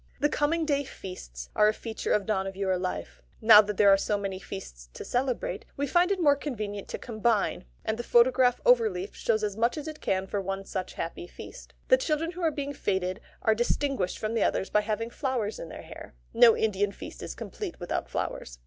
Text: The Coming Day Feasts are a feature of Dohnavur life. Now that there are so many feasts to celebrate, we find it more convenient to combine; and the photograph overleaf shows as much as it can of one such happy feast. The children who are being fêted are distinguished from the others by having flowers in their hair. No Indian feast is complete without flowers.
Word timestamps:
The 0.19 0.29
Coming 0.29 0.65
Day 0.65 0.83
Feasts 0.83 1.49
are 1.55 1.67
a 1.67 1.75
feature 1.75 2.11
of 2.11 2.25
Dohnavur 2.25 2.75
life. 2.81 3.21
Now 3.39 3.61
that 3.61 3.77
there 3.77 3.91
are 3.93 3.97
so 3.99 4.17
many 4.17 4.39
feasts 4.39 4.89
to 4.95 5.05
celebrate, 5.05 5.63
we 5.77 5.85
find 5.85 6.09
it 6.09 6.19
more 6.19 6.35
convenient 6.35 6.87
to 6.87 6.97
combine; 6.97 7.65
and 7.85 7.99
the 7.99 8.03
photograph 8.03 8.59
overleaf 8.63 9.13
shows 9.13 9.43
as 9.43 9.55
much 9.55 9.77
as 9.77 9.87
it 9.87 10.01
can 10.01 10.23
of 10.23 10.33
one 10.43 10.65
such 10.65 10.93
happy 10.95 11.27
feast. 11.27 11.75
The 11.89 11.97
children 11.97 12.31
who 12.31 12.41
are 12.41 12.49
being 12.49 12.73
fêted 12.73 13.19
are 13.43 13.53
distinguished 13.53 14.17
from 14.17 14.33
the 14.33 14.41
others 14.41 14.71
by 14.71 14.81
having 14.81 15.11
flowers 15.11 15.59
in 15.59 15.69
their 15.69 15.83
hair. 15.83 16.15
No 16.33 16.57
Indian 16.57 16.91
feast 16.91 17.21
is 17.21 17.35
complete 17.35 17.79
without 17.79 18.09
flowers. 18.09 18.57